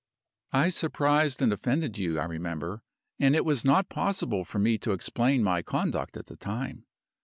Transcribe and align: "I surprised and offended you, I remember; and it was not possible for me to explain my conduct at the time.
"I 0.51 0.69
surprised 0.69 1.43
and 1.43 1.53
offended 1.53 1.99
you, 1.99 2.17
I 2.19 2.25
remember; 2.25 2.81
and 3.19 3.35
it 3.35 3.45
was 3.45 3.63
not 3.63 3.87
possible 3.87 4.43
for 4.43 4.57
me 4.57 4.79
to 4.79 4.93
explain 4.93 5.43
my 5.43 5.61
conduct 5.61 6.17
at 6.17 6.25
the 6.25 6.35
time. 6.35 6.85